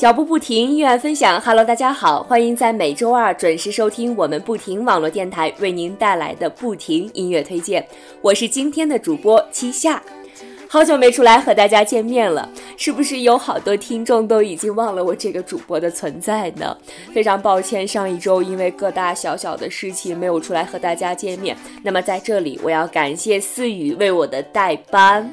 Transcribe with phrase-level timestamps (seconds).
[0.00, 1.38] 脚步不停，音乐分享。
[1.42, 7.86] Hello，大家好，欢迎在每周二准时收听我们不停网络电台为您带来的不停音乐推荐。
[8.22, 10.02] 我是今天的主播七夏，
[10.66, 16.74] 好久没出来和大家见面了，是不是有好多听众都已经忘了我这个主播的存在呢？
[17.12, 21.54] 非常抱歉，上一周因为各大小小的事情没有出来和大家见面。
[21.82, 25.30] 那么在这里，我要感谢思雨为我的代班。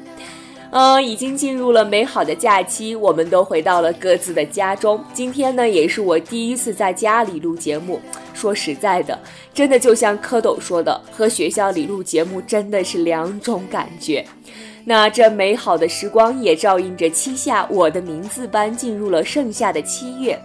[0.70, 5.02] 嗯，已经进入了美好的假期，我们都回到了各自的家中。
[5.14, 7.98] 今天呢，也是我第一次在家里录节目。
[8.34, 9.18] 说实在的，
[9.54, 14.24] 真的就像蝌蚪说的，和学校里录节目真的是两种感觉。
[14.84, 20.38] 那这美好的时光也照应着七夏我的名字般进入了盛夏的七月，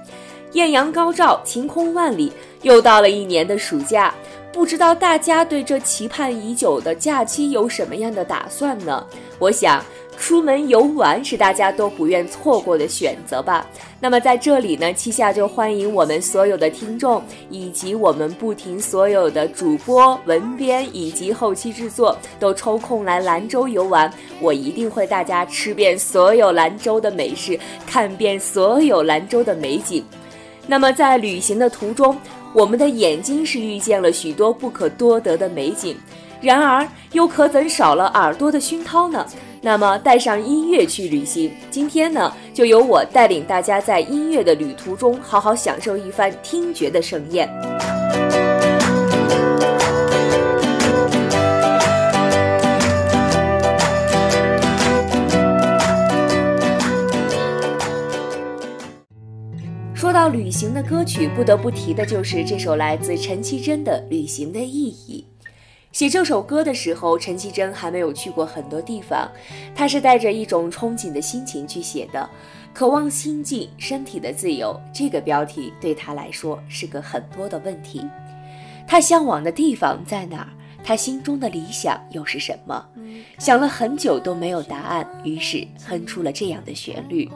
[0.53, 2.31] 艳阳高照，晴空万里，
[2.61, 4.13] 又到了一年的暑假。
[4.53, 9.05] 不知道大家对这期盼已久的假期有什么样的打算呢？
[9.37, 9.83] 我想。
[10.17, 13.65] 出门游玩是大家都不愿错过的选择吧。
[13.99, 24.11] 那么在这里呢，七夏就欢迎我们所有的听众，以及我们不停所有的主播、文编以及后期制作都抽空来兰州游玩。
[24.39, 30.03] 我一定会大家吃遍所有兰州的美食，看遍所有兰州的美景。
[30.67, 32.17] 那么在旅行的途中，
[32.53, 35.97] 我们的眼睛是遇见了许多不可多得的美景，
[36.41, 39.25] 然而又可怎少了耳朵的熏陶呢？
[39.65, 47.49] 那么带上音乐去旅行，今天呢，就由我带领大家在音乐的旅途中，好好享受一番听觉的盛宴。
[59.95, 65.25] 说到旅行的歌曲，不得不提的就是这首来自陈绮贞的《旅行的意义》。
[65.93, 69.31] 写这首歌的时候，陈绮贞还没有去过很多地方，
[69.75, 72.27] 她是带着一种憧憬的心情去写的，
[72.73, 74.75] 渴望心境、身体的自由。
[74.91, 78.03] 这个标题对她来说是个很多的问题。
[78.87, 80.49] 她向往的地方在哪儿？
[80.83, 82.83] 她心中的理想又是什么？
[83.37, 87.29] 想了很久都没有答案，于是哼出了这样的旋律。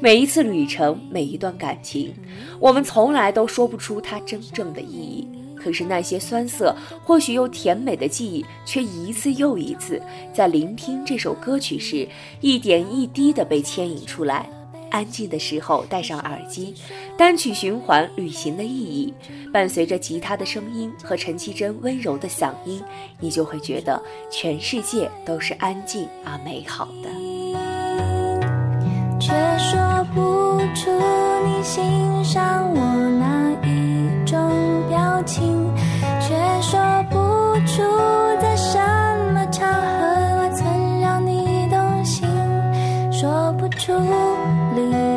[0.00, 2.14] 每一次旅程，每一段感情，
[2.58, 5.28] 我们从来都说不出它真正的意义。
[5.62, 6.74] 可是那些酸涩，
[7.04, 10.02] 或许又甜美的记忆，却一次又一次
[10.34, 12.08] 在聆听这首歌曲时，
[12.40, 14.48] 一点一滴地被牵引出来。
[14.90, 16.74] 安静的时候，戴上耳机，
[17.16, 19.14] 单曲循环《旅行的意义》，
[19.50, 22.82] 伴随着吉他的声音和陈绮贞温柔的嗓音，
[23.18, 23.98] 你就会觉得
[24.30, 27.08] 全世界都是安静而美好的。
[29.18, 30.90] 却说不出
[31.46, 31.82] 你欣
[32.22, 32.78] 赏我
[33.18, 33.31] 哪
[34.32, 34.98] 种表。
[35.24, 35.72] 情，
[36.20, 37.16] 却说不
[37.64, 37.80] 出
[38.40, 38.76] 在什
[39.32, 39.78] 么场合
[40.38, 42.26] 我曾让你动心，
[43.12, 43.92] 说不出
[44.74, 45.11] 理由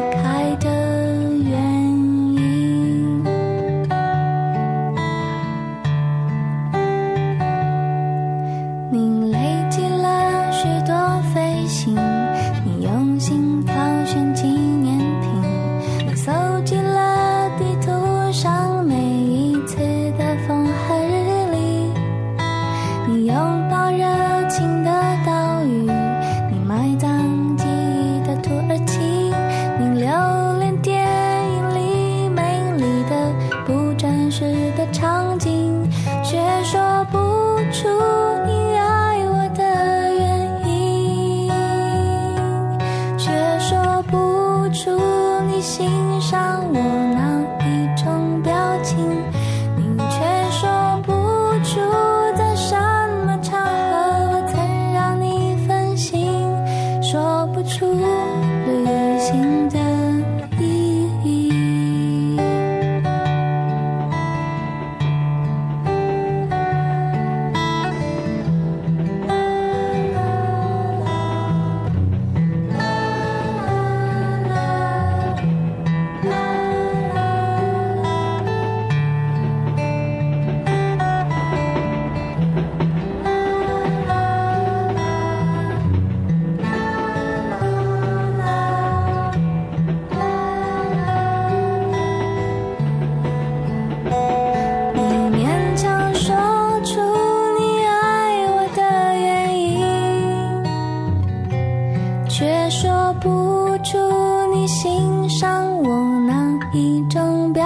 [106.96, 107.62] 一种表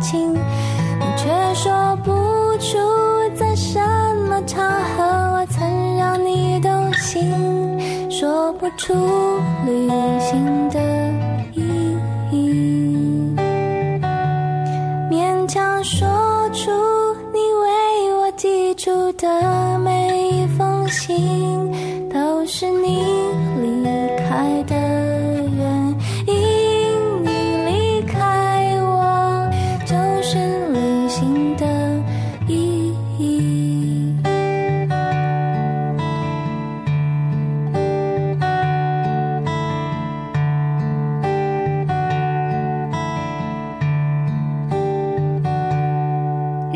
[0.00, 0.34] 情
[1.16, 2.10] 却说不
[2.58, 2.76] 出
[3.36, 3.78] 在什
[4.28, 5.04] 么场合
[5.36, 8.92] 我曾让你动心说不出
[9.64, 9.88] 旅
[10.18, 11.21] 行的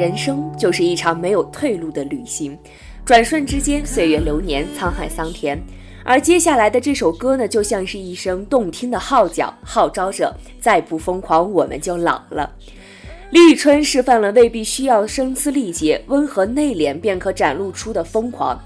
[0.07, 2.57] 人生就是一场没有退路的旅行，
[3.05, 5.61] 转瞬之间，岁月流年，沧海桑田。
[6.05, 12.49] 而接下来的这首歌呢，就像是一声动听的号角，号召着再不疯狂，我们就老了。
[13.31, 18.57] 李宇春示范了未必需要声嘶力竭、温和内敛便可展露出的疯狂。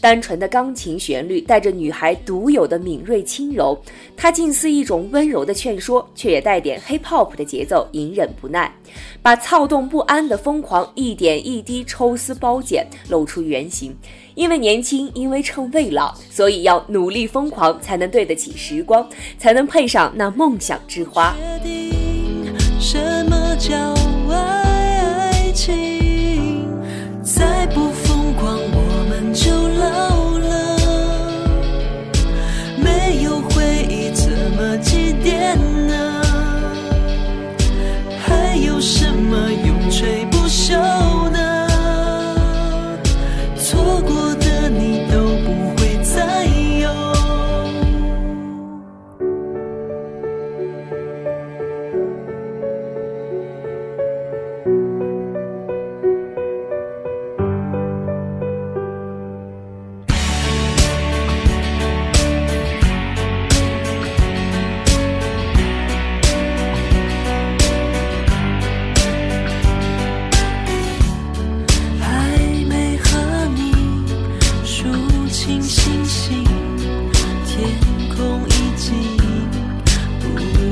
[0.00, 3.76] 单纯的钢琴旋律带着女孩独有的敏锐轻柔，
[4.16, 8.72] 它近似一种温柔的劝说，却也带点 hip hop 的节奏，隐忍不耐，
[9.20, 13.96] 把躁动不安的疯狂一点一滴抽丝剥茧，露出原形。
[14.34, 21.34] 因为年轻，因为趁未老，所以要努力疯狂，才能对得起时光，才能配上那梦想之花。
[22.78, 22.96] 什
[23.28, 23.74] 么叫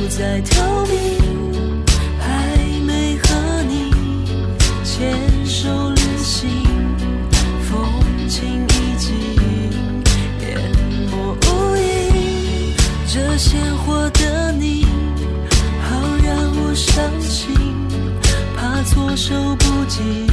[0.07, 1.83] 不再透明。
[2.21, 2.57] 还
[2.87, 3.91] 没和你
[4.85, 6.49] 牵手旅行，
[7.69, 7.85] 风
[8.29, 9.17] 景已经
[10.43, 10.47] 淹
[11.11, 12.73] 没无影。
[13.09, 14.87] 这鲜活的你，
[15.83, 17.53] 好让我伤心，
[18.57, 20.26] 怕措手不及。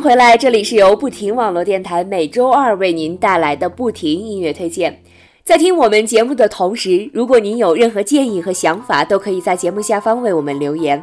[0.00, 5.02] 回来，这里是由不停网络电台每周二为您带来的不停音乐推荐。
[5.42, 11.02] 在听我们节目的同时，如果您有任何建议和想法，都可以在节目下方为我们留言。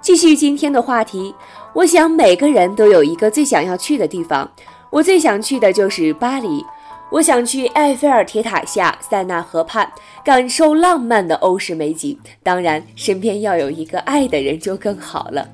[0.00, 1.34] 继续今天的话题，
[1.74, 4.48] 我想每个人都有一个最想要去的地方，
[4.90, 6.64] 我最想去的就是巴黎。
[7.10, 9.90] 我想去埃菲尔铁塔下、塞纳河畔，
[10.22, 12.18] 感受浪漫的欧式美景。
[12.42, 15.48] 当然，身边要有一个爱的人就更好了。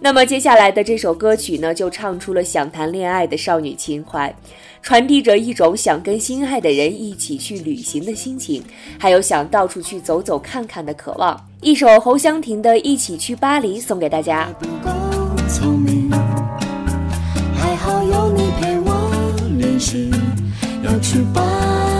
[0.00, 4.34] 那么接下来的这首歌曲呢，就唱出了想谈恋爱的少女情怀，
[4.82, 8.64] 传递着一种想跟心爱的人一起去旅行的心情，
[8.98, 11.38] 还有想到处去走走看看的渴望。
[11.60, 14.48] 一首侯湘婷的《一起去巴黎》送给大家。
[14.58, 14.90] 不够
[15.48, 16.10] 聪明，
[17.54, 19.22] 还好有你陪我
[19.58, 20.10] 练习，
[21.04, 21.93] 去吧。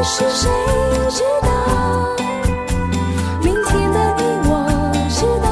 [0.00, 0.48] 明天的事谁
[1.10, 1.46] 知道？
[3.42, 4.50] 明天的你我
[5.10, 5.46] 知道。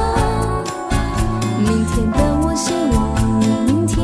[1.59, 2.97] 明天的我希望
[3.67, 3.95] 明天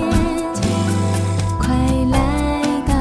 [1.57, 1.65] 快
[2.11, 2.15] 来
[2.85, 2.93] 到。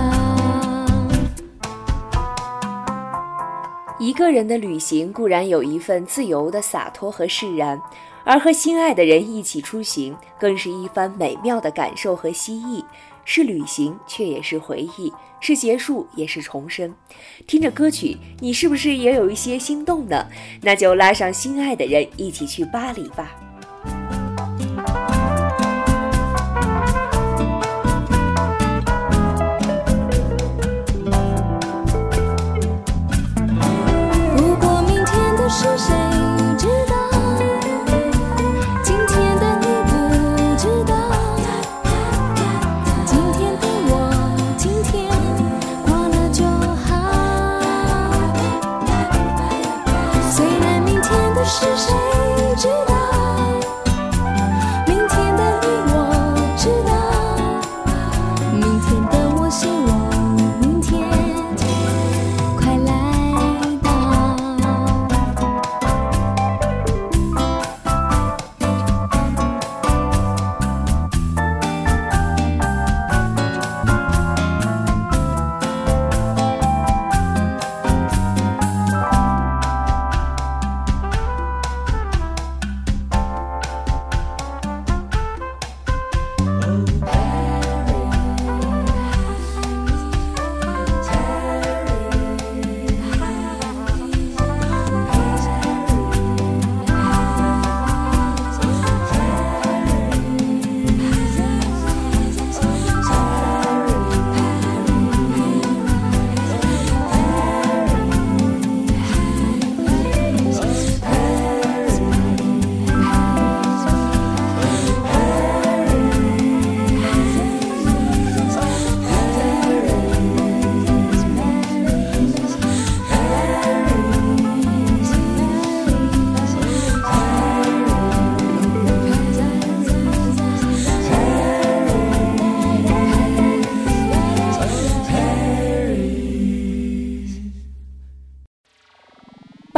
[3.99, 7.79] 一个人的旅行固然有一份自由的洒脱和释然，
[8.25, 12.83] 而和心爱的人一起出行，更是一番美妙的感受和希冀。
[13.27, 15.11] 是旅行，却也是回忆；
[15.45, 16.95] 是结束，也是重生。
[17.47, 20.27] 听着歌曲，你是不是也有一些心动呢？
[20.63, 23.37] 那就拉上心爱的人一起去巴黎吧。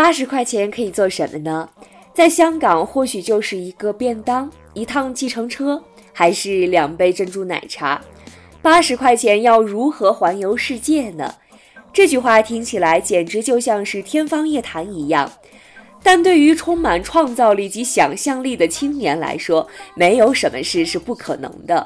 [0.07, 1.69] 八十块钱可以做什么呢？
[2.15, 5.83] 在香港，或许就是一个便当、一趟计程车，
[6.13, 8.01] 还是两杯珍珠奶茶。
[8.63, 11.35] 八十块钱要如何环游世界呢？
[11.93, 15.29] 这句话听起来简直就像是天方夜谭一样。
[16.05, 21.85] 但对于充满创造力及想象力的青年来说，没有什么事是不可能的。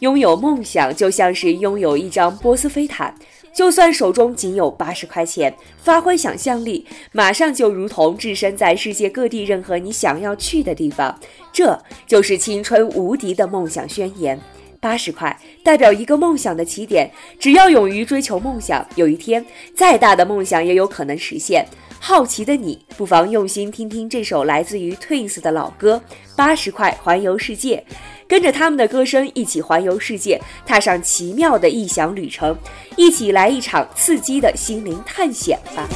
[0.00, 3.14] 拥有梦想就像是拥有一张波斯飞毯，
[3.52, 11.18] 就算手中仅有八十块钱，发挥想象力，马上就如同置身在世界各地任何你想要去的地方。
[11.52, 14.40] 这就是青春无敌的梦想宣言。
[14.78, 21.66] 八十块代表一个梦想的起点，只要勇于追求梦想，有一天再大的梦想也有可能实现。
[21.98, 26.00] 好奇的你，不妨用心听听这首来自于 Twins 的老歌
[26.34, 27.84] 《八十块环游世界》，
[28.30, 32.56] 跟着他们的歌声一起环游世界，踏上奇妙的异想旅程，
[32.94, 35.88] 一起来一场刺激的心灵探险吧。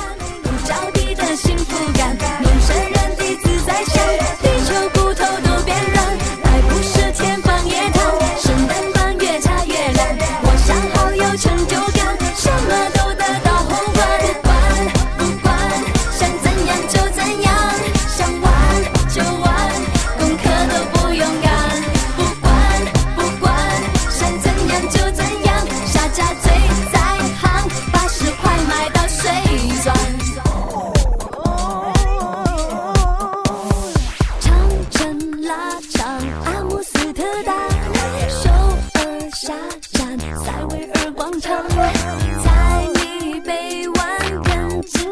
[0.43, 2.55] 不着地的幸福感，人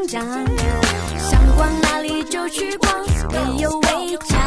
[0.07, 0.23] 张，
[1.19, 2.93] 想逛哪里就去逛，
[3.31, 4.42] 没有围墙，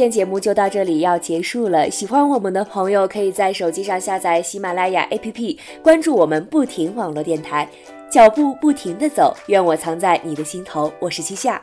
[0.00, 1.90] 音乐推荐节目就到这里要结束了。
[1.90, 7.68] 喜欢我们的朋友，可以在手机上下载喜马拉雅 APP，关注我们不停网络电台。
[8.10, 10.90] 脚步不停的走，愿我藏在你的心头。
[11.00, 11.62] 我是七夏，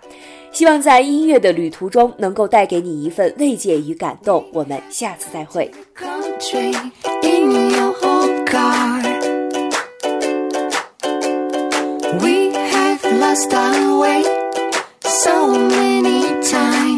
[0.51, 4.45] 希望在音乐的旅途中能够带给你一份慰藉与感动。
[4.53, 5.71] 我们下次再会。
[13.19, 14.23] lost our way
[15.03, 16.96] so many times.